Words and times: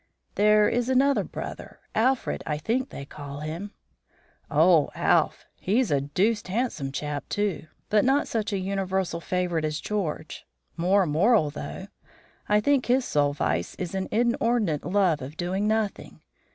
"There 0.33 0.67
is 0.67 0.89
another 0.89 1.23
brother 1.23 1.79
Alfred, 1.93 2.41
I 2.47 2.57
think 2.57 2.89
they 2.89 3.05
call 3.05 3.41
him." 3.41 3.69
"Oh, 4.49 4.89
Alph! 4.95 5.45
He's 5.59 5.91
a 5.91 6.01
deuced 6.01 6.47
handsome 6.47 6.91
chap, 6.91 7.29
too, 7.29 7.67
but 7.91 8.03
not 8.03 8.27
such 8.27 8.51
a 8.51 8.57
universal 8.57 9.21
favourite 9.21 9.63
as 9.63 9.79
George. 9.79 10.43
More 10.75 11.05
moral 11.05 11.51
though. 11.51 11.85
I 12.49 12.59
think 12.59 12.87
his 12.87 13.05
sole 13.05 13.33
vice 13.33 13.75
is 13.75 13.93
an 13.93 14.07
inordinate 14.09 14.83
love 14.85 15.21
of 15.21 15.37
doing 15.37 15.67
nothing. 15.67 16.23